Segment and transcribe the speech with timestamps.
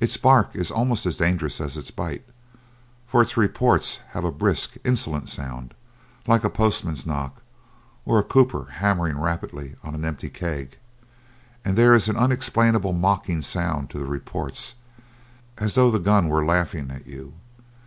[0.00, 2.26] Its bark is almost as dangerous as its bite,
[3.06, 5.74] for its reports have a brisk, insolent sound
[6.26, 7.42] like a postman's knock,
[8.06, 10.78] or a cooper hammering rapidly on an empty keg,
[11.62, 14.76] and there is an unexplainable mocking sound to the reports,
[15.58, 17.34] as though the gun were laughing at you.